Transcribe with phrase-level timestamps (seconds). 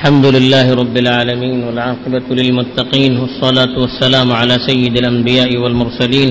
[0.00, 6.30] الحمد لله رب العالمين والعاقبة للمتقين والصلاة والسلام على سيد الأنبياء والمرسلين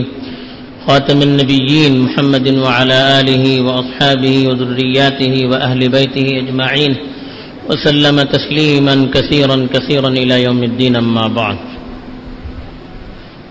[0.85, 6.93] خاتم النبيين محمد وعلى آله وأصحابه وذرياته وأهل بيته أجمعين
[7.69, 11.58] وسلم تسليما كثيرا كثيرا إلى يوم الدين أما بعد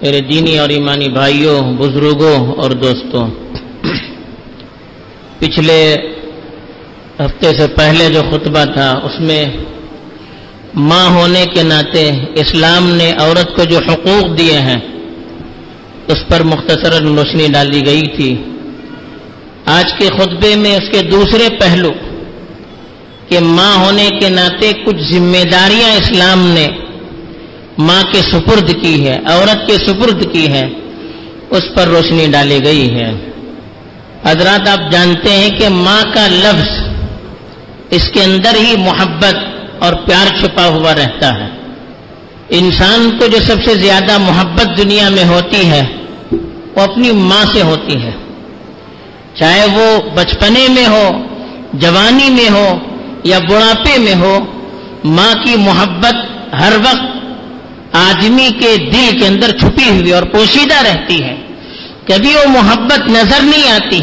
[0.02, 3.24] میرے دینی اور ایمانی بھائیوں، بزرگوں اور دوستوں،
[5.38, 5.80] پچھلے
[7.24, 9.42] ہفتے سے پہلے جو خطبہ تھا، اس میں
[10.74, 14.80] ماں ہونے کے ناطے اسلام نے عورت کو جو حقوق دیے ہیں،
[16.08, 18.44] اس پر مختصر روشنی ڈالی گئی تھی۔
[19.66, 21.92] آج کے خطبے میں اس کے دوسرے پہلو
[23.28, 26.66] کہ ماں ہونے کے ناطے کچھ ذمہ داریاں اسلام نے
[27.78, 30.68] ماں کے سپرد کی ہے عورت کے سپرد کی ہے
[31.50, 33.10] اس پر روشنی ڈالی گئی ہے۔
[34.24, 36.68] حضرات، آپ جانتے ہیں کہ ماں کا لفظ
[37.90, 39.34] اس کے اندر ہی محبت
[39.78, 41.48] اور پیار چھپا ہوا رہتا ہے۔
[42.48, 45.84] انسان کو جو سب سے زیادہ محبت دنیا میں ہوتی ہے،
[46.74, 48.10] وہ اپنی ماں سے ہوتی ہے۔
[49.34, 51.26] چاہے وہ بچپنے میں ہو،
[51.72, 52.78] جوانی میں ہو
[53.24, 54.44] یا بڑھاپے میں ہو،
[55.04, 56.14] ماں کی محبت
[56.54, 57.18] ہر وقت
[57.92, 61.36] آدمی کے دل کے اندر چھپی ہوئی اور پوشیدہ رہتی ہے۔
[62.06, 64.00] کبھی وہ محبت نظر نہیں آتی،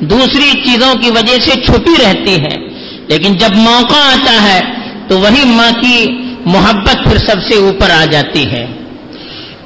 [0.00, 2.66] دوسری چیزوں کی وجہ سے چھپی رہتی ہے۔
[3.08, 4.60] لیکن جب موقع آتا ہے
[5.08, 6.06] تو وہی ماں کی
[6.46, 8.66] محبت پھر سب سے اوپر آ جاتی ہے۔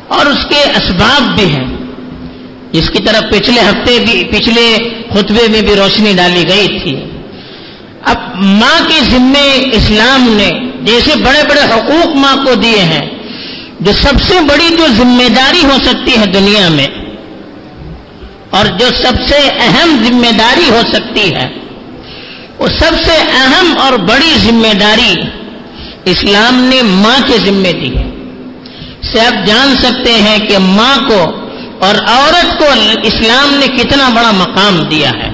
[0.08, 1.64] اور اس کے اسباب بھی ہیں۔
[2.72, 4.76] جس کی طرف پچھلے ہفتے بھی، پچھلے
[5.14, 6.96] خطبے میں بھی روشنی ڈالی گئی تھی۔
[8.02, 10.50] اب ماں کے ذمے اسلام نے
[10.82, 13.10] جیسے بڑے بڑے حقوق ماں کو دیے ہیں،
[13.80, 16.86] جو سب سے بڑی جو ذمہ داری ہو سکتی ہے دنیا میں،
[18.50, 21.59] اور جو سب سے اہم ذمہ داری ہو سکتی ہے۔
[22.60, 25.14] وہ سب سے اہم اور بڑی ذمہ داری
[26.04, 28.10] اسلام نے ماں کے ذمے دی ہے۔
[29.12, 31.30] سے آپ جان سکتے ہیں کہ ماں کو
[31.78, 32.64] اور عورت کو
[33.02, 35.30] اسلام نے کتنا بڑا مقام دیا ہے۔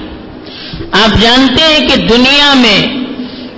[0.91, 2.87] آپ جانتے ہیں کہ دنیا میں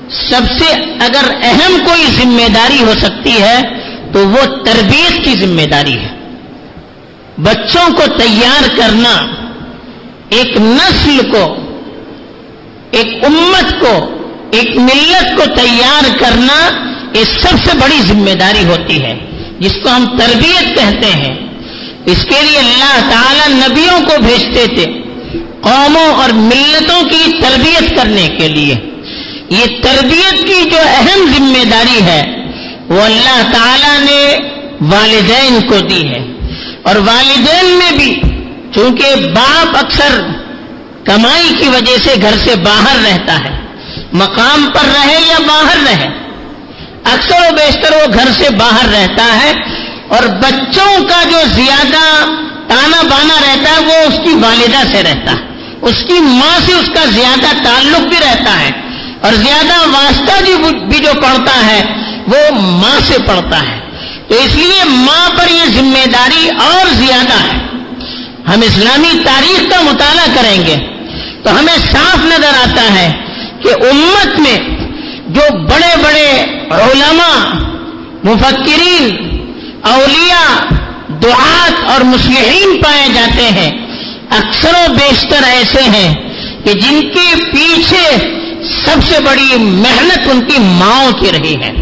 [0.10, 0.66] سب سے
[1.00, 3.62] اگر اہم کوئی ذمہ داری ہو سکتی ہے
[4.14, 6.10] تو وہ تربیت کی ذمہ داری ہے۔
[7.38, 9.26] بچوں کو تیار کرنا،
[10.30, 11.56] ایک نسل کو
[12.92, 14.18] ایک امت کو،
[14.52, 16.70] ایک ملت کو تیار کرنا
[17.14, 19.20] یہ سب سے بڑی ذمہ داری ہوتی ہے،
[19.60, 21.36] جس کو ہم تربیت کہتے ہیں۔
[22.06, 24.86] اس کے لیے اللہ تعالی نبیوں کو بھیجتے تھے،
[25.62, 28.76] قوموں اور ملتوں کی تربیت کرنے کے لیے۔
[29.50, 32.24] یہ تربیت کی جو اہم ذمہ داری ہے،
[32.90, 34.38] وہ اللہ تعالی نے
[34.82, 36.26] والدین کو دی ہے۔
[36.82, 38.16] اور والدین میں بھی،
[38.76, 40.22] چونکہ باپ اکثر
[41.10, 43.60] کمائی کی وجہ سے گھر سے باہر رہتا ہے۔
[44.14, 46.08] مقام پر رہے یا باہر رہے؟
[47.04, 49.54] اکثر و بیشتر وہ گھر سے باہر رہتا ہے
[50.08, 52.26] اور بچوں کا جو زیادہ
[52.68, 55.38] تانا بانا رہتا ہے وہ اس کی والدہ سے رہتا ہے۔
[55.82, 58.72] اس کی ماں سے اس کا زیادہ تعلق بھی رہتا ہے۔
[59.22, 60.44] اور زیادہ واسطہ
[60.90, 61.84] بھی جو پڑھتا ہے،
[62.28, 63.80] وہ ماں سے پڑھتا ہے۔
[64.28, 67.60] تو اس لیے ماں پر یہ ذمہ داری اور زیادہ ہے۔
[68.54, 70.99] ہم اسلامی تاریخ کا مطالعہ کریں گے۔
[71.44, 73.12] تو ہمیں صاف نظر آتا ہے
[73.64, 74.58] کہ امت میں
[75.28, 76.30] جو بڑے بڑے
[76.70, 77.40] علماء،
[78.24, 79.10] مفکرین،
[79.82, 80.54] اولیاء،
[81.24, 83.72] دعات اور مسلحین پائے جاتے ہیں،
[84.30, 86.14] اکثر و بیشتر ایسے ہیں
[86.66, 88.06] کہ جن کے پیچھے
[88.86, 91.74] سب سے بڑی محنت ان کی ماؤں کی رہی ہے۔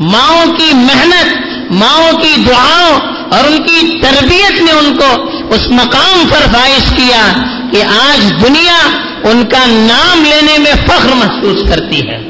[0.00, 1.36] ماؤں کی محنت،
[1.70, 3.00] ماؤں کی دعاؤں
[3.30, 7.32] اور ان کی تربیت نے ان کو اس مقام پر فائز کیا
[7.72, 8.78] کہ آج دنیا
[9.22, 12.28] ان کا نام لینے میں فخر محسوس کرتی ہے۔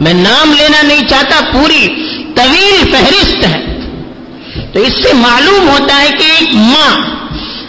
[0.00, 1.88] میں نام لینا نہیں چاہتا، پوری
[2.36, 3.78] طویل فہرست ہے۔
[4.72, 7.02] تو اس سے معلوم ہوتا ہے کہ ایک ماں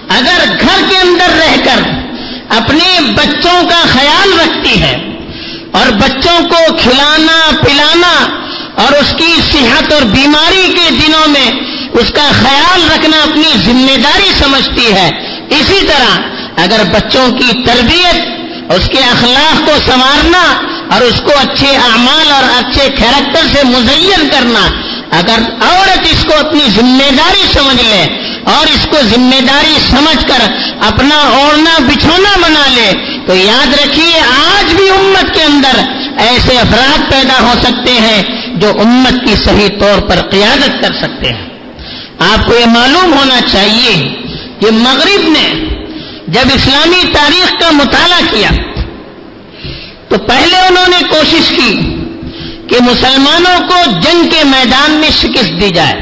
[0.10, 1.90] اگر گھر کے اندر رہ کر
[2.50, 4.98] اپنے بچوں کا خیال رکھتی ہے
[5.72, 8.28] اور بچوں کو کھلانا، پلانا
[8.76, 11.52] اور اس کی صحت اور بیماری کے دنوں میں
[12.00, 15.10] اس کا خیال رکھنا اپنی ذمہ داری سمجھتی ہے۔
[15.50, 18.16] اسی طرح اگر بچوں کی تربیت،
[18.72, 20.44] اس کے اخلاق کو سنوارنا
[20.94, 24.68] اور اس کو اچھے اعمال اور اچھے کیریکٹر سے مزین کرنا،
[25.12, 28.04] اگر عورت اس کو اپنی ذمہ داری سمجھ لے
[28.44, 30.46] اور اس کو ذمہ داری سمجھ کر
[30.88, 32.92] اپنا اوڑنا بچھونا بنا لے،
[33.28, 35.82] تو یاد رکھیے آج بھی امت کے اندر
[36.18, 38.22] ایسے افراد پیدا ہو سکتے ہیں
[38.56, 41.53] جو امت کی صحیح طور پر قیادت کر سکتے ہیں۔
[42.24, 43.94] آپ کو یہ معلوم ہونا چاہیے
[44.60, 45.48] کہ مغرب نے
[46.28, 48.50] جب اسلامی تاریخ کا مطالعہ کیا،
[50.10, 51.72] تو پہلے انہوں نے کوشش کی
[52.70, 55.96] کہ مسلمانوں کو جنگ کے میدان میں شکست دی جائے۔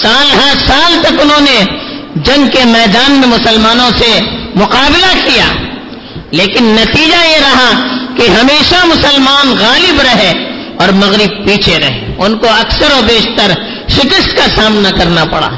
[0.00, 1.58] سال ہر سال تک انہوں نے
[2.16, 4.18] جنگ کے میدان میں مسلمانوں سے
[4.54, 5.52] مقابلہ کیا،
[6.30, 7.70] لیکن نتیجہ یہ رہا
[8.16, 10.32] کہ ہمیشہ مسلمان غالب رہے۔
[10.78, 13.52] اور مغرب پیچھے رہے۔ ان کو اکثر و بیشتر
[13.88, 15.50] شکست کا سامنا کرنا پڑا۔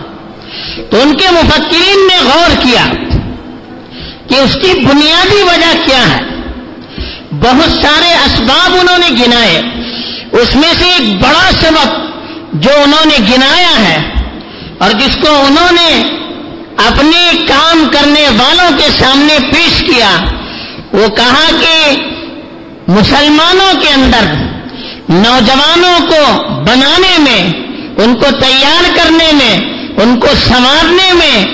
[0.91, 2.87] تو ان کے مفکرین نے غور کیا
[4.29, 6.21] کہ اس کی بنیادی وجہ کیا ہے۔
[7.31, 9.63] بہت سارے اسباب انہوں نے گنائے۔
[10.33, 12.09] اس میں سے ایک بڑا سبب
[12.53, 14.13] جو انہوں نے گنایا ہے
[14.79, 16.03] اور جس کو انہوں نے
[16.77, 20.11] اپنے کام کرنے والوں کے سامنے پیش کیا،
[20.93, 21.97] وہ کہا کہ
[22.89, 24.58] مسلمانوں کے اندر
[25.09, 26.23] نوجوانوں کو
[26.65, 27.43] بنانے میں،
[28.05, 29.55] ان کو تیار کرنے میں،
[30.03, 31.45] ان کو سنوارنے میں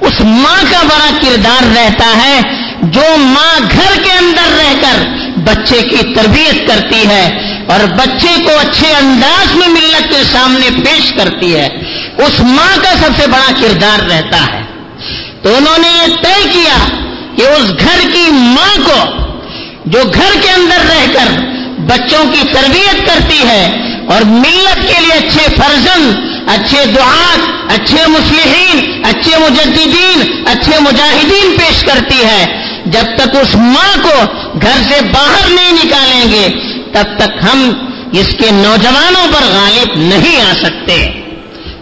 [0.00, 2.40] اس ماں کا بڑا کردار رہتا ہے،
[2.82, 5.02] جو ماں گھر کے اندر رہ کر
[5.44, 7.24] بچے کی تربیت کرتی ہے
[7.68, 11.68] اور بچے کو اچھے انداز میں ملت کے سامنے پیش کرتی ہے،
[12.24, 14.62] اس ماں کا سب سے بڑا کردار رہتا ہے۔
[15.42, 16.78] تو انہوں نے یہ طے کیا
[17.36, 18.98] کہ اس گھر کی ماں کو،
[19.86, 21.38] جو گھر کے اندر رہ کر
[21.90, 23.64] بچوں کی تربیت کرتی ہے
[24.08, 26.12] اور ملت کے لیے اچھے فرزن
[26.46, 27.40] اچھے دعات،
[27.72, 32.46] اچھے مسلمین اچھے مجددین، اچھے مجاہدین پیش کرتی ہے۔
[32.86, 34.16] جب تک اس ماں کو
[34.62, 36.48] گھر سے باہر نہیں نکالیں گے،
[36.92, 37.70] تب تک ہم
[38.12, 40.98] اس کے نوجوانوں پر غالب نہیں آ سکتے۔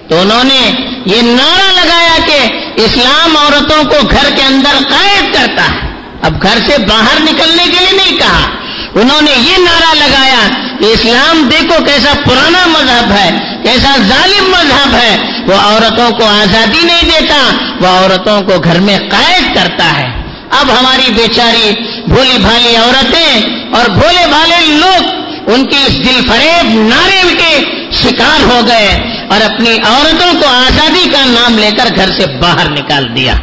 [0.09, 0.71] تو انہوں نے
[1.07, 2.39] یہ نعرہ لگایا کہ
[2.81, 5.89] اسلام عورتوں کو گھر کے اندر قائد کرتا ہے۔
[6.23, 8.47] اب گھر سے باہر نکلنے کے لیے نہیں کہا۔
[8.95, 10.49] انہوں نے یہ نعرہ لگایا
[10.81, 15.19] کہ اسلام دیکھو کیسا پرانا مذہب ہے، کیسا ظالم مذہب ہے۔
[15.49, 20.71] وہ عورتوں کو آزادی نہیں دیتا، وہ عورتوں کو گھر میں قائد کرتا ہے۔ اب
[20.81, 21.73] ہماری بیچاری،
[22.07, 23.41] بھولی بھالی عورتیں
[23.75, 25.05] اور بھولے بھالے لوگ،
[25.47, 29.01] ان کے اس دل فریب نعرے کے شکار ہو گئے
[29.31, 33.35] اور اپنی عورتوں کو آزادی کا نام لے کر گھر سے باہر نکال دیا۔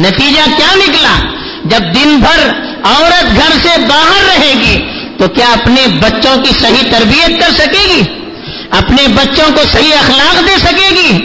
[0.00, 1.14] نتیجہ کیا نکلا؟
[1.64, 4.78] جب دن بھر عورت گھر سے باہر رہے گی
[5.18, 8.02] تو کیا اپنے بچوں کی صحیح تربیت کر سکے گی؟
[8.70, 11.18] اپنے بچوں کو صحیح اخلاق دے سکے گی؟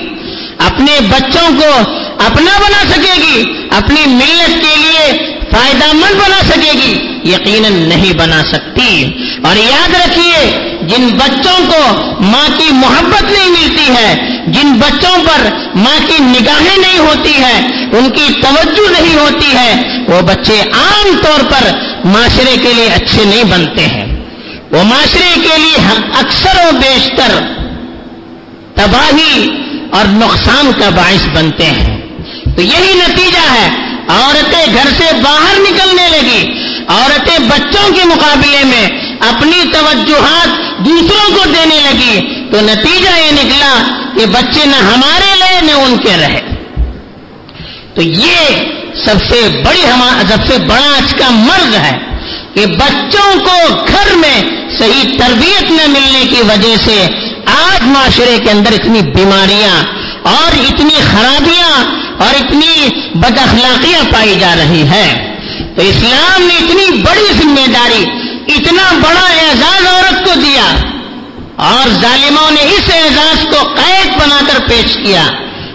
[0.57, 1.93] اپنے بچوں کو
[2.25, 8.13] اپنا بنا سکے گی؟ اپنی ملت کے لیے فائدہ مند بنا سکے گی؟ یقیناً نہیں
[8.13, 9.05] بنا سکتی۔
[9.43, 15.47] اور یاد رکھیے، جن بچوں کو ماں کی محبت نہیں ملتی ہے، جن بچوں پر
[15.75, 17.61] ماں کی نگاہیں نہیں ہوتی ہے
[17.97, 21.71] ان کی توجہ نہیں ہوتی ہے۔ وہ بچے عام طور پر
[22.03, 24.05] معاشرے کے لیے اچھے نہیں بنتے ہیں۔
[24.71, 25.77] وہ معاشرے کے لیے
[26.13, 27.39] اکثر و بیشتر
[28.75, 29.49] تباہی
[29.91, 32.01] اور نقصان کا باعث بنتے ہیں۔
[32.55, 33.69] تو یہی نتیجہ ہے،
[34.07, 36.53] عورتیں گھر سے باہر نکلنے لگی۔
[36.87, 38.87] عورتیں بچوں کے مقابلے میں
[39.19, 40.47] اپنی توجہات
[40.85, 43.83] دوسروں کو دینے لگی۔ تو نتیجہ یہ نکلا
[44.15, 46.41] کہ بچے نہ ہمارے لیے نہ ان کے رہے۔
[47.95, 48.45] تو یہ
[49.05, 49.81] سب سے بڑی
[50.29, 51.97] سب سے بڑا آج کا مرض ہے
[52.53, 54.41] کہ بچوں کو گھر میں
[54.79, 57.07] صحیح تربیت نہ ملنے کی وجہ سے
[57.45, 59.83] آج معاشرے کے اندر اتنی بیماریاں
[60.23, 61.83] اور اتنی خرابیاں
[62.17, 65.37] اور اتنی بد اخلاقیاں پائی جا رہی ہے
[65.75, 68.05] تو اسلام نے اتنی بڑی ذمہ داری،
[68.47, 70.75] اتنا بڑا اعزاز عورت کو دیا۔
[71.61, 75.23] اور ظالموں نے اس اعزاز کو قید بنا کر پیش کیا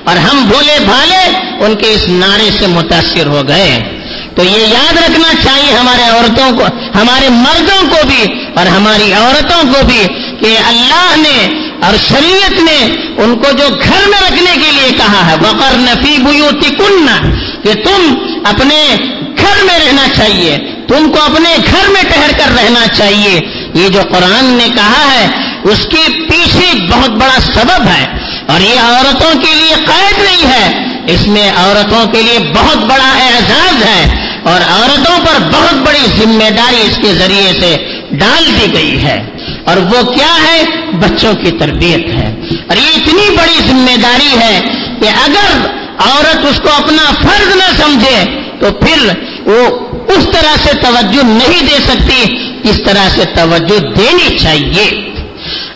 [0.04, 3.92] اور ہم بھولے بھالے ان کے اس نعرے سے متاثر ہو گئے۔
[4.36, 8.24] تو یہ یاد رکھنا چاہیے ہمارے عورتوں کو، ہمارے مردوں کو بھی
[8.56, 10.06] اور ہماری عورتوں کو بھی
[10.40, 11.48] کہ اللہ نے
[11.82, 12.78] اور شریعت نے
[13.22, 17.16] ان کو جو گھر میں رکھنے کے لیے کہا ہے وقر نفی بوتی کننا
[17.64, 18.96] کہ تم اپنے
[19.38, 20.58] گھر میں رہنا چاہیے،
[20.88, 23.40] تم کو اپنے گھر میں ٹہر کر رہنا چاہیے۔
[23.74, 25.26] یہ جو قرآن نے کہا ہے
[25.70, 28.06] اس کے پیچھے بہت بڑا سبب ہے
[28.48, 33.08] اور یہ عورتوں کے لیے قید نہیں ہے۔ اس میں عورتوں کے لیے بہت بڑا
[33.08, 37.76] اعزاز ہے اور عورتوں پر بہت بڑی ذمہ داری اس کے ذریعے سے
[38.10, 39.30] ڈال دی گئی ہے۔
[39.64, 42.34] اور وہ کیا ہے؟ بچوں کی تربیت ہے۔
[42.68, 44.60] اور یہ اتنی بڑی ذمہ داری ہے
[45.00, 45.66] کہ اگر
[45.98, 48.24] عورت اس کو اپنا فرض نہ سمجھے
[48.60, 49.08] تو پھر
[49.46, 52.24] وہ اس طرح سے توجہ نہیں دے سکتی
[52.70, 55.05] اس طرح سے توجہ دینی چاہیے۔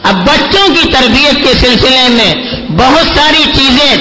[0.03, 2.35] اب بچوں کی تربیت کے سلسلے میں
[2.77, 3.97] بہت ساری چیزیں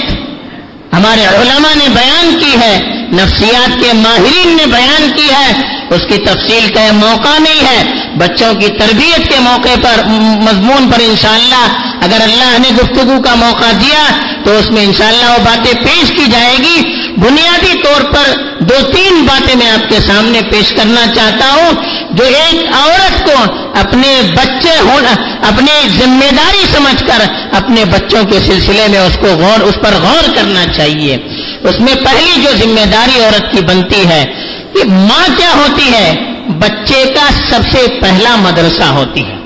[0.93, 2.79] ہمارے علماء نے بیان کی ہے
[3.11, 5.51] نفسیات کے ماہرین نے بیان کی ہے
[5.89, 7.83] اس کی تفصیل کا موقع نہیں ہے۔
[8.17, 10.03] بچوں کی تربیت کے موقع پر،
[10.41, 11.67] مضمون پر انشاءاللہ
[12.01, 14.03] اگر اللہ نے گفتگو کا موقع دیا
[14.45, 18.27] تو اس میں انشاءاللہ وہ باتیں پیش کی جائے گی۔ بنیادی طور پر
[18.59, 21.71] دو تین باتیں میں آپ کے سامنے پیش کرنا چاہتا ہوں،
[22.15, 23.43] جو ایک عورت کو
[23.79, 25.13] اپنے بچے ہونا
[25.47, 29.93] اپنی ذمہ داری سمجھ کر اپنے بچوں کے سلسلے میں اس کو غور، اس پر
[30.01, 31.17] غور کرنا چاہیے۔
[31.63, 34.25] اس میں پہلی جو ذمہ داری عورت کی بنتی ہے،
[34.73, 36.15] کہ ماں کیا ہوتی ہے؟
[36.59, 39.37] بچے کا سب سے پہلا مدرسہ ہوتی ہے۔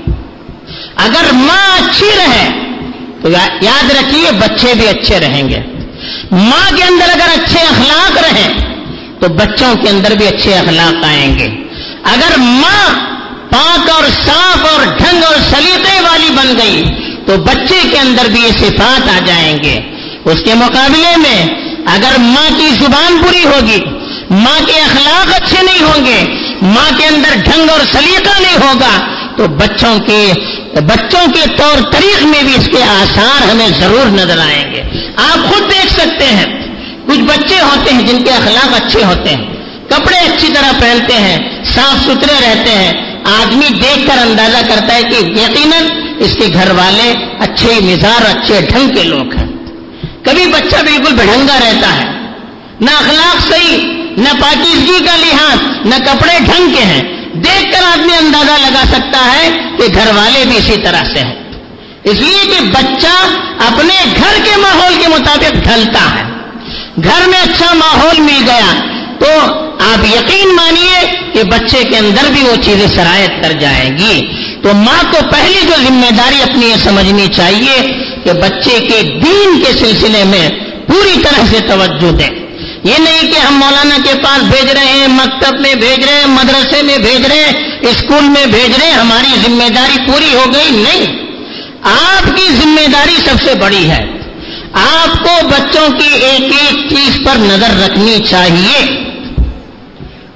[0.96, 2.48] اگر ماں اچھی رہے،
[3.22, 3.28] تو
[3.60, 5.60] یاد رکھیے، بچے بھی اچھے رہیں گے۔
[6.32, 8.48] ماں کے اندر اگر اچھے اخلاق رہیں
[9.20, 11.48] تو بچوں کے اندر بھی اچھے اخلاق آئیں گے۔
[12.04, 13.14] اگر ماں
[13.50, 16.82] پاک اور صاف اور ڈھنگ اور سلیقے والی بن گئی
[17.26, 19.80] تو بچے کے اندر بھی یہ صفات آ جائیں گے۔
[20.24, 21.38] اس کے مقابلے میں
[21.86, 23.80] اگر ماں کی زبان بری ہوگی،
[24.30, 26.24] ماں کے اخلاق اچھے نہیں ہوں گے،
[26.62, 28.92] ماں کے اندر ڈھنگ اور سلیقہ نہیں ہوگا،
[29.36, 30.32] تو بچوں کے
[30.80, 34.82] بچوں کے طور طریق میں بھی اس کے آثار ہمیں ضرور نظر آئیں گے۔
[35.16, 36.46] آپ خود دیکھ سکتے ہیں۔
[37.06, 39.54] کچھ بچے ہوتے ہیں جن کے اخلاق اچھے ہوتے ہیں۔
[39.88, 45.02] کپڑے اچھی طرح پہنتے ہیں، صاف ستھرے رہتے ہیں۔ آدمی دیکھ کر اندازہ کرتا ہے
[45.02, 45.82] کہ یقیناً
[46.18, 49.46] اس کے گھر والے اچھے مزاج اچھے ڈھنگ کے لوگ ہیں۔
[50.22, 52.04] کبھی بچہ بالکل بڑھنگا رہتا ہے۔
[52.80, 58.16] نہ اخلاق صحیح، نہ پاکیزگی کا لحاظ، نہ کپڑے ڈھنگ کے ہیں۔ دیکھ کر آدمی
[58.16, 61.34] اندازہ لگا سکتا ہے کہ گھر والے بھی اسی طرح سے ہیں
[62.04, 63.26] اس لیے کہ بچہ
[63.58, 66.22] اپنے گھر کے ماحول کے مطابق ڈھلتا ہے۔
[67.04, 68.74] گھر میں اچھا ماحول مل گیا
[69.18, 69.26] تو
[69.92, 74.26] آپ یقین مانیے کہ بچے کے اندر بھی وہ چیزیں شرائط کر جائیں گی۔
[74.62, 77.92] تو ماں کو پہلی جو ذمہ داری اپنی یہ سمجھنی چاہیے
[78.24, 80.48] کہ بچے کے دین کے سلسلے میں
[80.86, 82.43] پوری طرح سے توجہ دیں۔
[82.84, 86.26] یہ نہیں کہ ہم مولانا کے پاس بھیج رہے ہیں، مکتب میں بھیج رہے ہیں،
[86.26, 90.44] مدرسے میں بھیج رہے ہیں، اسکول میں بھیج رہے ہیں، ہماری ذمہ داری پوری ہو
[90.54, 91.06] گئی نہیں۔
[91.82, 94.04] آپ کی ذمہ داری سب سے بڑی ہے۔
[94.72, 99.04] آپ کو بچوں کی ایک ایک چیز پر نظر رکھنی چاہیے۔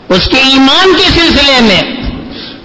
[0.08, 1.82] اس کے ایمان کے سلسلے میں،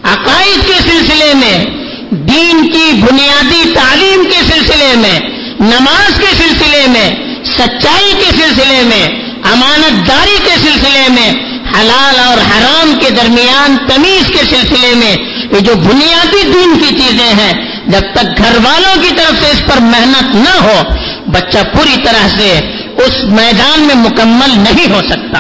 [0.03, 1.65] عقائد کے سلسلے میں،
[2.11, 5.19] دین کی بنیادی تعلیم کے سلسلے میں،
[5.59, 11.33] نماز کے سلسلے میں، سچائی کے سلسلے میں امانت داری کے سلسلے میں،
[11.79, 15.15] حلال اور حرام کے درمیان تمیز کے سلسلے میں،
[15.55, 17.53] یہ جو بنیادی دین کی چیزیں ہیں،
[17.87, 20.81] جب تک گھر والوں کی طرف سے اس پر محنت نہ ہو،
[21.27, 22.59] بچہ پوری طرح سے
[22.97, 25.39] اس میدان میں مکمل نہیں ہو سکتا۔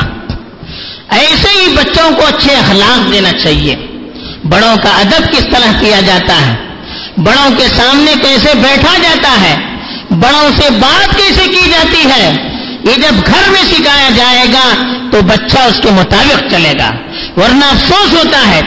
[1.09, 3.75] ایسے ہی بچوں کو اچھے اخلاق دینا چاہیے۔
[4.43, 6.55] بڑوں کا ادب کس طرح کیا جاتا ہے؟
[7.17, 9.57] بڑوں کے سامنے کیسے بیٹھا جاتا ہے؟
[10.09, 12.52] بڑوں سے بات کیسے کی جاتی ہے؟
[12.83, 16.91] یہ جب گھر میں سکھایا جائے گا تو بچہ اس کے مطابق چلے گا۔
[17.37, 18.61] ورنہ افسوس ہوتا ہے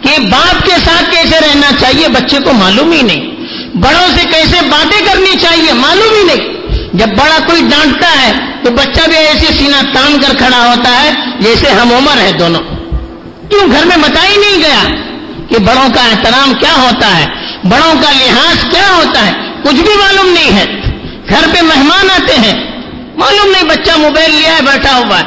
[0.00, 3.30] کہ باپ کے ساتھ کیسے رہنا چاہیے، بچے کو معلوم ہی نہیں۔
[3.76, 6.54] بڑوں سے کیسے باتیں کرنی چاہیے، معلوم ہی نہیں۔
[6.96, 8.32] جب بڑا کوئی ڈانٹتا ہے
[8.64, 12.60] تو بچہ بھی ایسے سینا تان کر کھڑا ہوتا ہے جیسے ہم عمر ہے دونوں۔
[13.50, 14.94] کیوں گھر میں بتا ہی نہیں گیا
[15.48, 17.26] کہ بڑوں کا احترام کیا ہوتا ہے؟
[17.64, 19.32] بڑوں کا لحاظ کیا ہوتا ہے؟
[19.62, 20.64] کچھ بھی معلوم نہیں ہے۔
[21.28, 22.73] گھر پہ مہمان آتے ہیں
[23.16, 25.24] معلوم نہیں بچہ موبائل لیا ہے بیٹھا ہوا ہے۔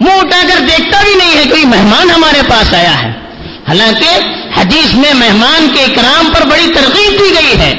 [0.00, 3.10] منہ اٹھا کر دیکھتا بھی نہیں ہے کوئی مہمان ہمارے پاس آیا ہے۔
[3.68, 4.08] حالانکہ
[4.60, 7.70] حدیث میں مہمان کے اکرام پر بڑی ترغیب دی گئی ہے۔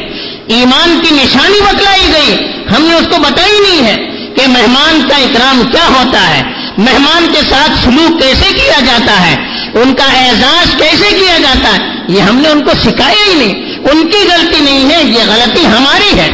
[0.48, 2.38] ایمان کی نشانی بتلائی گئی۔
[2.76, 3.96] ہم نے اس کو بتائی نہیں ہے
[4.36, 6.44] کہ مہمان کا اکرام کیا ہوتا ہے۔
[6.78, 9.36] مہمان کے ساتھ سلوک کیسے کیا جاتا ہے؟
[9.74, 13.80] ان کا اعزاز کیسے کیا جاتا ہے؟ یہ ہم نے ان کو سکھایا ہی نہیں۔
[13.80, 16.30] ان کی غلطی نہیں ہے، یہ غلطی ہماری ہے۔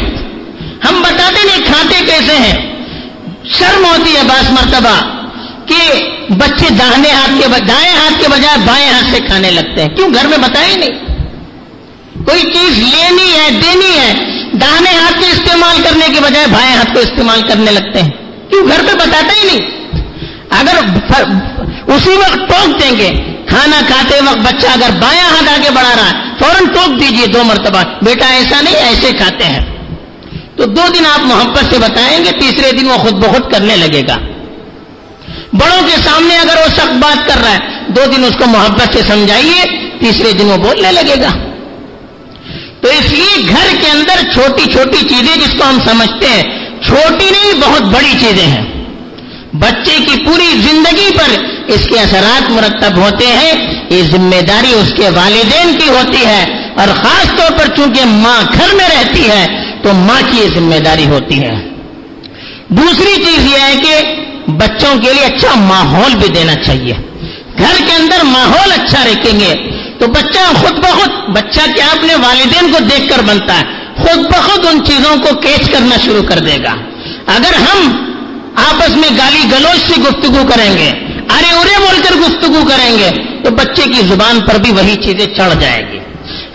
[0.89, 2.68] ہم بتاتے نہیں کھاتے کیسے ہیں؟
[3.57, 5.01] شرم ہوتی ہے باس مرتبہ
[5.65, 9.89] کہ بچے داہنے ہاتھ کے دائیں ہاتھ کے بجائے بائیں ہاتھ سے کھانے لگتے ہیں۔
[9.89, 10.99] کیوں؟ گھر میں بتایا نہیں۔
[12.25, 14.13] کوئی چیز لینی ہے، دینی ہے،
[14.53, 18.11] داہنے ہاتھ کے استعمال کرنے کے بجائے بائیں ہاتھ کو استعمال کرنے لگتے ہیں۔
[18.49, 19.91] کیوں؟ گھر پہ بتاتا ہی نہیں۔
[20.49, 20.77] اگر
[21.87, 23.11] اسی وقت ٹوک دیں گے۔
[23.47, 27.43] کھانا کھاتے وقت بچہ اگر بایاں ہاتھ آگے بڑھا رہا ہے، فوراً ٹوک دیجیے دو
[27.43, 29.78] مرتبہ۔ بیٹا ایسا نہیں ایسے کھاتے ہیں۔
[30.59, 34.01] تو دو دن آپ محبت سے بتائیں گے، تیسرے دن وہ خود بخود کرنے لگے
[34.07, 34.17] گا۔
[35.53, 38.93] بڑوں کے سامنے اگر وہ سخت بات کر رہا ہے، دو دن اس کو محبت
[38.93, 39.65] سے سمجھائیے،
[39.99, 41.29] تیسرے دن وہ بولنے لگے گا۔
[42.81, 46.43] تو اس لیے گھر کے اندر چھوٹی چھوٹی چیزیں جس کو ہم سمجھتے ہیں،
[46.85, 48.85] چھوٹی نہیں، بہت بڑی چیزیں ہیں۔
[49.53, 53.53] بچے کی پوری زندگی پر اس کے اثرات مرتب ہوتے ہیں،
[53.89, 56.45] یہ ذمہ داری اس کے والدین کی ہوتی ہے۔
[56.77, 60.75] اور خاص طور پر چونکہ ماں گھر میں رہتی ہے تو ماں کی یہ ذمہ
[60.75, 61.69] داری ہوتی ہے۔
[62.67, 64.15] دوسری چیز یہ ہے کہ
[64.51, 66.93] بچوں کے لیے اچھا ماحول بھی دینا چاہیے۔
[67.57, 69.55] گھر کے اندر ماحول اچھا رکھیں گے۔
[69.99, 73.63] تو بچہ خود بخود، بچہ کیا اپنے والدین کو دیکھ کر بنتا ہے؟
[73.95, 76.75] خود بخود ان چیزوں کو کیچ کرنا شروع کر دے گا۔
[77.25, 78.05] اگر ہم
[78.55, 80.89] آپس میں گالی گلوچ سے گفتگو کریں گے،
[81.29, 83.09] ارے ارے بول کر گفتگو کریں گے،
[83.43, 85.99] تو بچے کی زبان پر بھی وہی چیزیں چڑھ جائے گی۔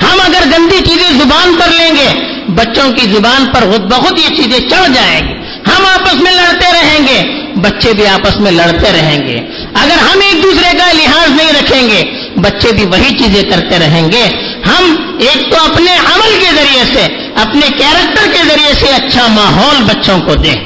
[0.05, 4.37] ہم اگر گندی چیزیں زبان پر لیں گے، بچوں کی زبان پر خود بخود یہ
[4.37, 5.35] چیزیں چڑھ جائیں گی۔
[5.67, 9.37] ہم آپس میں لڑتے رہیں گے، بچے بھی آپس میں لڑتے رہیں گے۔
[9.75, 12.05] اگر ہم ایک دوسرے کا لحاظ نہیں رکھیں گے،
[12.37, 14.25] بچے بھی وہی چیزیں کرتے رہیں گے۔
[14.67, 19.83] ہم ایک تو اپنے عمل کے ذریعے سے، اپنے کیریکٹر کے ذریعے سے اچھا ماحول
[19.83, 20.57] بچوں کو دیں۔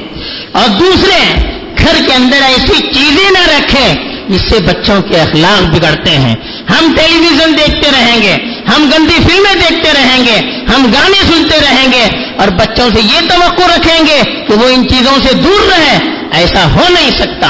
[0.52, 1.40] اور دوسرے،
[1.78, 3.94] گھر کے اندر ایسی چیزیں نہ رکھیں
[4.28, 6.36] جس سے بچوں کے اخلاق بگڑتے ہیں۔
[6.70, 8.36] ہم ٹیلی ویژن دیکھتے رہیں گے
[8.74, 12.04] ہم گندی فلمیں دیکھتے رہیں گے، ہم گانے سنتے رہیں گے
[12.38, 15.98] اور بچوں سے یہ توقع رکھیں گے کہ وہ ان چیزوں سے دور رہے
[16.32, 17.48] ایسا ہو نہیں سکتا۔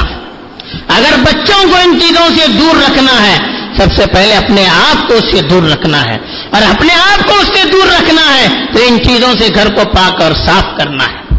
[0.88, 3.38] اگر بچوں کو ان چیزوں سے دور رکھنا ہے،
[3.76, 6.18] سب سے پہلے اپنے آپ کو اس سے دور رکھنا ہے۔
[6.50, 9.84] اور اپنے آپ کو اس سے دور رکھنا ہے تو ان چیزوں سے گھر کو
[9.84, 11.36] پاک اور صاف کرنا ہے۔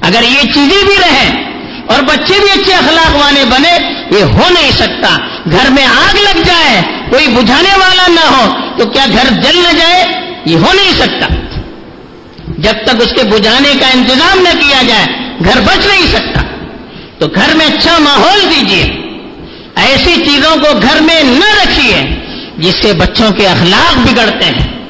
[0.00, 1.53] اگر یہ چیزیں بھی رہیں
[1.86, 3.72] اور بچے بھی اچھے اخلاق والے بنے،
[4.18, 5.16] یہ ہو نہیں سکتا۔
[5.50, 9.78] گھر میں آگ لگ جائے، کوئی بجھانے والا نہ ہو، تو کیا گھر جل نہ
[9.78, 10.04] جائے؟
[10.44, 11.26] یہ ہو نہیں سکتا۔
[12.58, 15.06] جب تک اس کے بجھانے کا انتظام نہ کیا جائے،
[15.44, 16.40] گھر بچ نہیں سکتا۔
[17.18, 18.84] تو گھر میں اچھا ماحول دیجیے
[19.76, 22.02] ایسی چیزوں کو گھر میں نہ رکھیے،
[22.58, 24.84] جس سے بچوں کے اخلاق بگڑتے ہیں۔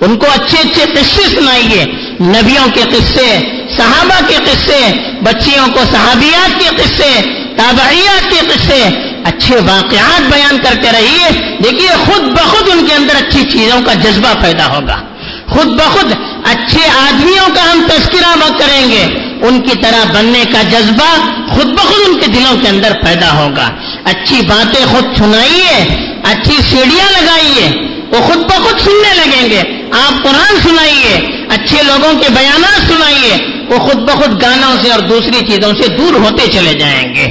[0.00, 1.84] ان کو اچھے اچھے قصے سنائیے،
[2.20, 3.38] نبیوں کے قصے
[3.76, 7.22] صحابہ کے قصے، بچیوں کو صحابیات کے قصے،
[7.56, 8.88] تابعیات کے قصے،
[9.24, 14.34] اچھے واقعات بیان کرتے رہیے۔ دیکھیے، خود بخود ان کے اندر اچھی چیزوں کا جذبہ
[14.42, 15.02] پیدا ہوگا۔
[15.48, 16.12] خود بخود
[16.44, 19.04] اچھے آدمیوں کا ہم تذکرہ کریں گے۔
[19.42, 21.16] ان کی طرح بننے کا جذبہ
[21.48, 23.70] خود بخود ان کے دلوں کے اندر پیدا ہوگا۔
[24.04, 27.70] اچھی باتیں خود سنائیے، اچھی سیڑھیاں لگائیے،
[28.12, 29.62] وہ خود بخود سننے لگیں گے۔
[29.92, 35.46] آپ قرآن سنائیے، اچھے لوگوں کے بیانات سنائیے۔ وہ خود بخود گانوں سے اور دوسری
[35.46, 37.26] چیزوں سے دور ہوتے چلے جائیں گے۔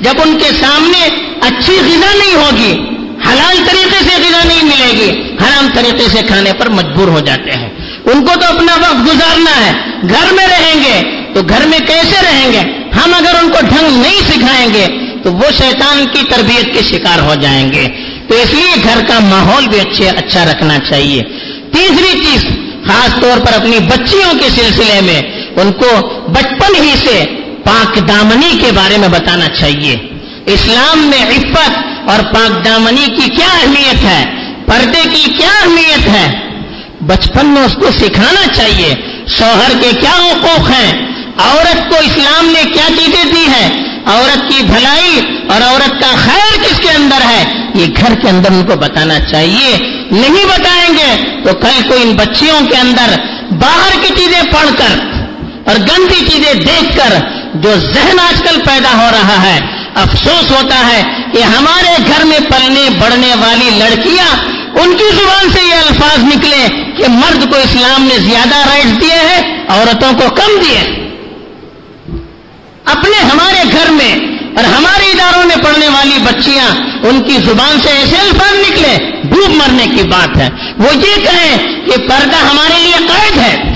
[0.00, 1.08] جب ان کے سامنے
[1.40, 2.72] اچھی غذا نہیں ہوگی،
[3.28, 5.10] حلال طریقے سے غذا نہیں ملے گی،
[5.42, 7.68] حرام طریقے سے کھانے پر مجبور ہو جاتے ہیں۔
[8.04, 9.72] ان کو تو اپنا وقت گزارنا ہے۔
[10.08, 12.60] گھر میں رہیں گے تو گھر میں کیسے رہیں گے؟
[12.96, 14.86] ہم اگر ان کو ڈھنگ نہیں سکھائیں گے
[15.22, 17.86] تو وہ شیطان کی تربیت کے شکار ہو جائیں گے۔
[18.28, 21.22] تو اس لیے گھر کا ماحول بھی اچھے اچھا رکھنا چاہیے۔
[21.72, 22.44] تیسری چیز،
[22.86, 25.22] خاص طور پر اپنی بچیوں کے سلسلے میں
[25.56, 27.24] ان کو بچپن ہی سے
[27.64, 29.96] پاک دامنی کے بارے میں بتانا چاہیے۔
[30.46, 31.70] اسلام میں عفت
[32.10, 34.24] اور پاک دامنی کی کیا اہمیت ہے؟
[34.66, 36.40] پردے کی کیا اہمیت ہے؟
[37.00, 38.94] بچپن میں اس کو سکھانا چاہیے۔
[39.28, 41.06] شوہر کے کیا حقوق ہیں؟
[41.38, 43.70] عورت کو اسلام نے کیا چیزیں دی ہیں؟
[44.06, 48.50] عورت کی بھلائی اور عورت کا خیر کس کے اندر ہے؟ یہ گھر کے اندر
[48.50, 49.76] ان کو بتانا چاہیے۔
[50.10, 55.13] نہیں بتائیں گے تو کل کو ان بچیوں کے اندر باہر کی چیزیں پڑھ کر
[55.64, 57.14] اور گندی چیزیں دیکھ کر
[57.54, 59.58] جو ذہن آج کل پیدا ہو رہا ہے،
[59.94, 64.28] افسوس ہوتا ہے کہ ہمارے گھر میں پلنے بڑھنے والی لڑکیاں،
[64.78, 69.18] ان کی زبان سے یہ الفاظ نکلے کہ مرد کو اسلام نے زیادہ رائٹس دیے
[69.28, 70.80] ہیں، عورتوں کو کم دیے
[72.84, 74.14] اپنے ہمارے گھر میں
[74.56, 76.68] اور ہمارے اداروں میں پڑھنے والی بچیاں،
[77.06, 80.48] ان کی زبان سے ایسے الفاظ نکلے، ڈوب مرنے کی بات ہے۔
[80.78, 83.73] وہ یہ کہیں کہ پردہ ہمارے لیے قید ہے۔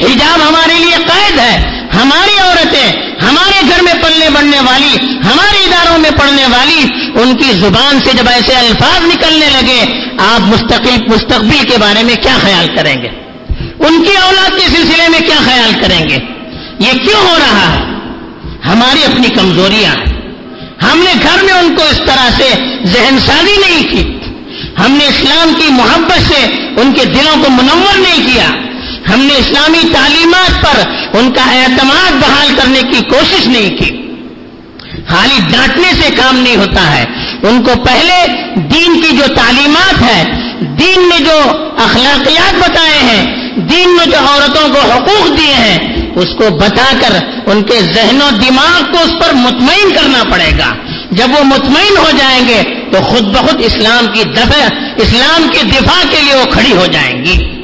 [0.00, 5.98] حجاب ہمارے لیے قید ہے، ہماری عورتیں، ہمارے گھر میں پلنے بڑھنے والی، ہمارے اداروں
[5.98, 6.80] میں پڑھنے والی،
[7.14, 9.84] ان کی زبان سے جب ایسے الفاظ نکلنے لگے،
[10.18, 13.08] آپ مستقل، مستقبل کے بارے میں کیا خیال کریں گے؟
[13.78, 16.18] ان کی اولاد کے سلسلے میں کیا خیال کریں گے؟
[16.78, 17.78] یہ کیوں ہو رہا ہے؟
[18.66, 20.20] ہماری اپنی کمزوریاں ہیں۔
[20.82, 22.48] ہم نے گھر میں ان کو اس طرح سے
[22.84, 24.18] ذہن سازی نہیں کی۔
[24.78, 26.44] ہم نے اسلام کی محبت سے
[26.76, 28.50] ان کے دلوں کو منور نہیں کیا۔
[29.08, 33.96] ہم نے اسلامی تعلیمات پر ان کا اعتماد بحال کرنے کی کوشش نہیں کی۔
[35.08, 37.04] خالی ڈانٹنے سے کام نہیں ہوتا ہے۔
[37.42, 40.24] ان کو پہلے دین کی جو تعلیمات ہے
[40.60, 41.40] دین نے جو
[41.78, 45.78] اخلاقیات بتائے ہیں، دین نے جو عورتوں کو حقوق دیے ہیں،
[46.16, 50.50] اس کو بتا کر ان کے ذہن و دماغ کو اس پر مطمئن کرنا پڑے
[50.58, 50.74] گا۔
[51.10, 56.02] جب وہ مطمئن ہو جائیں گے تو خود بخود اسلام کی دفع، اسلام کے دفاع
[56.10, 57.59] کے لیے وہ کھڑی ہو جائیں گی۔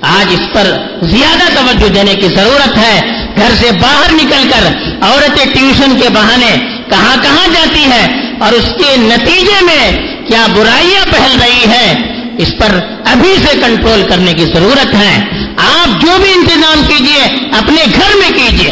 [0.00, 3.00] آج اس پر زیادہ توجہ دینے کی ضرورت ہے۔
[3.36, 4.66] گھر سے باہر نکل کر
[5.00, 6.56] عورتیں ٹیوشن کے بہانے
[6.90, 9.92] کہاں کہاں جاتی ہے اور اس کے نتیجے میں
[10.26, 11.94] کیا برائیاں پہل رہی ہے
[12.38, 15.22] اس پر ابھی سے کنٹرول کرنے کی ضرورت ہے۔
[15.56, 17.22] آپ جو بھی انتظام کیجیے،
[17.58, 18.70] اپنے گھر میں کیجیے۔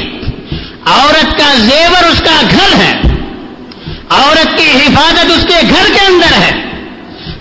[0.86, 2.94] عورت کا زیور اس کا گھر ہے۔
[4.10, 6.52] عورت کی حفاظت اس کے گھر کے اندر ہے۔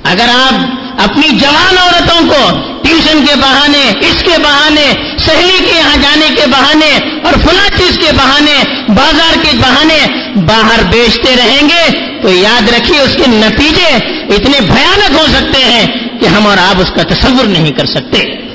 [0.04, 2.42] اگر آپ اپنی جوان عورتوں کو
[2.84, 4.86] ٹیوشن کے بہانے، اس کے بہانے
[5.18, 6.90] سہیلی کے یہاں جانے کے بہانے
[7.24, 10.00] اور فلاں چیز کے بہانے، بازار کے بہانے
[10.36, 11.84] باہر بیچتے رہیں گے
[12.22, 13.88] تو یاد رکھیے اس کے نتیجے
[14.36, 15.86] اتنے بھیانک ہو سکتے ہیں
[16.22, 18.47] کہ ہم اور آپ اس کا تصور نہیں کر سکتے۔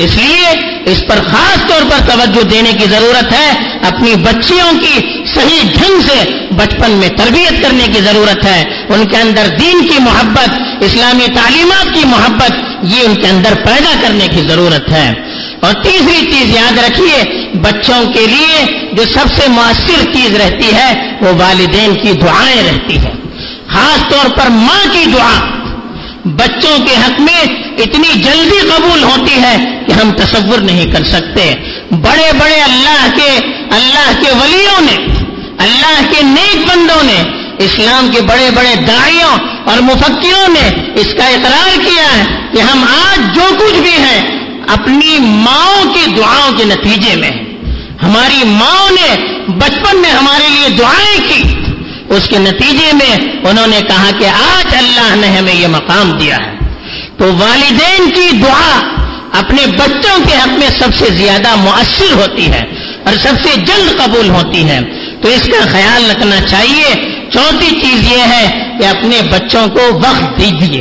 [0.00, 0.48] اس لیے
[0.86, 3.50] اس پر خاص طور پر توجہ دینے کی ضرورت ہے،
[3.82, 9.16] اپنی بچیوں کی صحیح ڈھنگ سے بچپن میں تربیت کرنے کی ضرورت ہے۔ ان کے
[9.16, 14.42] اندر دین کی محبت، اسلامی تعلیمات کی محبت، یہ ان کے اندر پیدا کرنے کی
[14.42, 15.12] ضرورت ہے۔
[15.60, 21.16] اور تیسری چیز یاد رکھیے، بچوں کے لیے جو سب سے مؤثر چیز رہتی ہے،
[21.20, 23.12] وہ والدین کی دعائیں رہتی ہے
[23.68, 25.59] خاص طور پر ماں کی دعا۔
[26.36, 27.40] بچوں کے حق میں
[27.78, 31.54] اتنی جلدی قبول ہوتی ہے کہ ہم تصور نہیں کر سکتے۔
[31.90, 33.38] بڑے بڑے اللہ کے
[33.70, 35.06] اللہ کے ولیوں نے،
[35.58, 37.22] اللہ کے نیک بندوں نے
[37.58, 42.84] اسلام کے بڑے بڑے دائیوں اور مفکروں نے اس کا اقرار کیا ہے کہ ہم
[42.84, 47.30] آج جو کچھ بھی ہیں اپنی ماؤں کی دعاؤں کے نتیجے میں
[48.02, 49.16] ہماری ماؤں نے
[49.48, 51.59] بچپن میں ہمارے لیے دعائیں کی۔
[52.10, 53.16] اس کے نتیجے میں
[53.50, 56.50] انہوں نے کہا کہ آج اللہ نے ہمیں یہ مقام دیا ہے۔
[57.16, 58.80] تو والدین کی دعا
[59.38, 62.62] اپنے بچوں کے حق میں سب سے زیادہ مؤثر ہوتی ہے
[63.04, 64.80] اور سب سے جلد قبول ہوتی ہے۔
[65.22, 66.94] تو اس کا خیال رکھنا چاہیے۔
[67.30, 70.80] چوتھی چیز یہ ہے کہ اپنے بچوں کو وقت دیجیے۔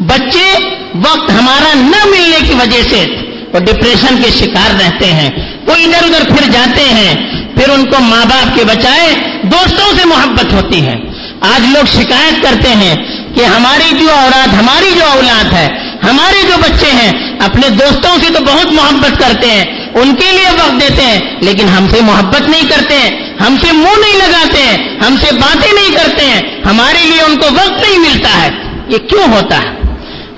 [0.00, 3.06] بچے وقت ہمارا نہ ملنے کی وجہ سے
[3.52, 5.30] وہ ڈپریشن کے شکار رہتے ہیں۔
[5.70, 7.14] وہ ادھر ادھر پھر جاتے ہیں،
[7.56, 10.94] پھر ان کو ماں باپ کے بچائے دوستوں سے محبت ہوتی ہے۔
[11.40, 12.96] آج لوگ شکایت کرتے ہیں
[13.34, 15.68] کہ ہماری جو اولاد، ہماری جو اولاد ہے،
[16.10, 20.50] ہمارے جو بچے ہیں، اپنے دوستوں سے تو بہت محبت کرتے ہیں، ان کے لیے
[20.50, 24.62] وقت دیتے ہیں، لیکن ہم سے محبت نہیں کرتے ہیں، ہم سے منہ نہیں لگاتے
[24.62, 28.50] ہیں، ہم سے باتیں نہیں کرتے ہیں، ہمارے لیے ان کو وقت نہیں ملتا ہے۔
[28.88, 29.68] یہ کیوں ہوتا ہے؟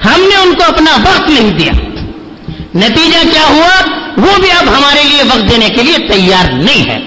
[0.04, 1.72] ہم نے ان کو اپنا وقت نہیں دیا۔
[2.74, 6.98] نتیجہ کیا ہوا؟ وہ بھی اب ہمارے لیے وقت دینے کے لیے تیار نہیں ہے۔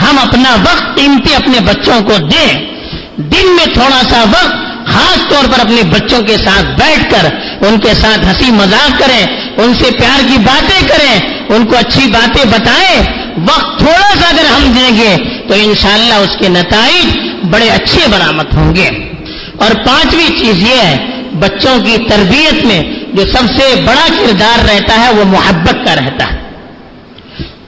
[0.00, 2.74] ہم اپنا وقت قیمتی اپنے بچوں کو دیں۔
[3.16, 4.54] دن میں تھوڑا سا وقت
[4.86, 7.28] خاص طور پر اپنے بچوں کے ساتھ بیٹھ کر،
[7.66, 9.26] ان کے ساتھ ہنسی مذاق کریں،
[9.56, 13.02] ان سے پیار کی باتیں کریں، ان کو اچھی باتیں بتائیں۔
[13.36, 15.16] وقت تھوڑا سا اگر ہم دیں گے
[15.48, 17.18] تو انشاءاللہ اس کے نتائج
[17.50, 18.88] بڑے اچھے برآمد ہوں گے۔
[19.56, 20.96] اور پانچویں چیز یہ ہے،
[21.32, 22.82] بچوں کی تربیت میں
[23.14, 26.44] جو سب سے بڑا کردار رہتا ہے وہ محبت کا رہتا ہے۔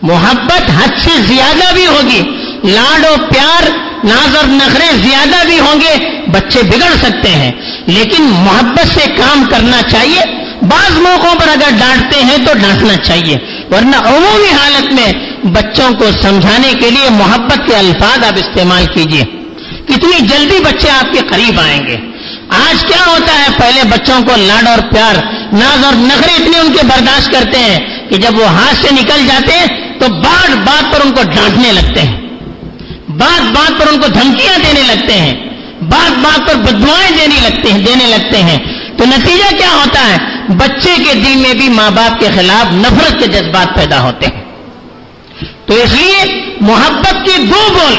[0.02, 2.22] محبت حد سے زیادہ بھی ہوگی،
[2.64, 3.68] لاڈ و پیار،
[4.04, 7.52] ناز اور نخرے زیادہ بھی ہوں گے، بچے بگڑ سکتے ہیں۔
[7.86, 10.20] لیکن محبت سے کام کرنا چاہیے۔
[10.62, 13.36] بعض موقعوں پر اگر ڈانٹتے ہیں تو ڈانٹنا چاہیے۔
[13.70, 15.12] ورنہ عمومی حالت میں
[15.44, 19.24] بچوں کو سمجھانے کے لیے محبت کے الفاظ آپ استعمال کیجیے
[19.84, 21.96] کتنی جلدی بچے آپ کے قریب آئیں گے۔
[22.48, 26.72] آج کیا ہوتا ہے، پہلے بچوں کو لاڈ اور پیار ناز اور نخرے اتنے ان
[26.72, 29.66] کے برداشت کرتے ہیں کہ جب وہ ہاتھ سے نکل جاتے ہیں
[30.00, 32.20] تو بات بات پر ان کو ڈانٹنے لگتے ہیں۔
[33.08, 35.34] بات بات پر ان کو دھمکیاں دینے لگتے ہیں۔
[35.82, 38.58] بات بات پر بدوائیں دینے لگتے ہیں، دینے لگتے ہیں۔
[38.96, 40.16] تو نتیجہ کیا ہوتا ہے؟
[40.48, 44.44] بچے کے دل میں بھی ماں باپ کے خلاف نفرت کے جذبات پیدا ہوتے ہیں۔
[45.66, 47.94] تو اس لیے محبت کی دو بول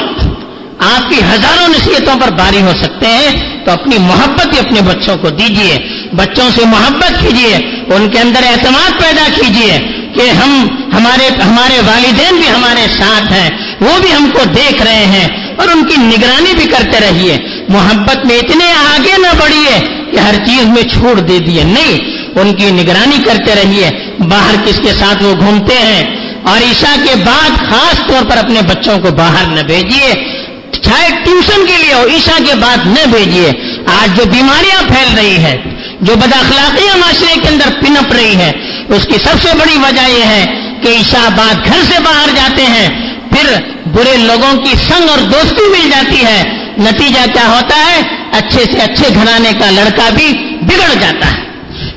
[0.78, 5.16] آپ کی ہزاروں نصیحتوں پر باری ہو سکتے ہیں، تو اپنی محبت ہی اپنے بچوں
[5.16, 5.78] کو دیجیے
[6.12, 7.56] بچوں سے محبت کیجیے
[7.94, 9.78] ان کے اندر اعتماد پیدا کیجیے
[10.14, 15.06] کہ ہم ہمارے ہمارے والدین بھی ہمارے ساتھ ہیں، وہ بھی ہم کو دیکھ رہے
[15.06, 17.36] ہیں اور ان کی نگرانی بھی کرتے رہیے۔
[17.68, 21.98] محبت میں اتنے آگے نہ بڑھیے کہ ہر چیز میں چھوڑ دے دیے۔ نہیں،
[22.38, 26.04] ان کی نگرانی کرتے رہیے۔ باہر کس کے ساتھ وہ گھومتے ہیں؟
[26.42, 30.37] اور عشاء کے بعد خاص طور پر اپنے بچوں کو باہر نہ بھیجیے
[30.82, 33.50] چاہے ٹیوشن کے لیے ہو، عشاء کے بعد نہ بھیجیے۔
[33.86, 35.56] آج جو بیماریاں پھیل رہی ہے
[36.00, 38.52] جو بد اخلاقیاں معاشرے کے اندر پنپ رہی ہے
[38.88, 40.46] اس کی سب سے بڑی وجہ یہ ہے
[40.82, 42.88] کہ عشاء بعد گھر سے باہر جاتے ہیں،
[43.30, 43.54] پھر
[43.92, 46.44] برے لوگوں کی سنگ اور دوستی مل جاتی ہے۔
[46.78, 48.00] نتیجہ کیا ہوتا ہے؟
[48.32, 51.42] اچھے سے اچھے گھرانے کا لڑکا بھی بگڑ جاتا ہے۔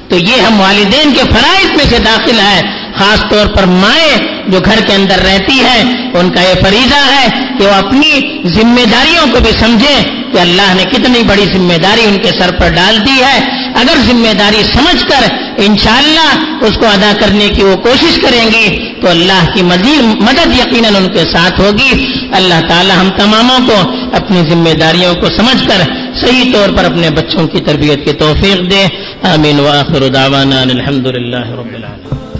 [0.10, 2.62] تو یہ ہم والدین کے فرائض میں سے داخل ہے۔
[2.96, 5.82] خاص طور پر مائیں جو گھر کے اندر رہتی ہے
[6.14, 7.28] ان کا یہ فریضہ ہے
[7.60, 12.02] کہ وہ اپنی ذمہ داریوں کو بھی سمجھیں کہ اللہ نے کتنی بڑی ذمہ داری
[12.06, 15.28] ان کے سر پر ڈال دی ہے۔ اگر ذمہ داری سمجھ کر
[15.58, 20.60] انشاءاللہ اس کو ادا کرنے کی وہ کوشش کریں گی، تو اللہ کی مزید مدد
[20.60, 25.68] یقیناً ان کے ساتھ ہوگی۔ اللہ تعالی ہم تماموں کو اپنی ذمہ داریوں کو سمجھ
[25.68, 25.84] کر
[26.22, 28.88] صحیح طور پر اپنے بچوں کی تربیت کی توفیق دے۔
[29.24, 32.31] آمین۔ واخر دعوانا الحمد للہ رب العالمین۔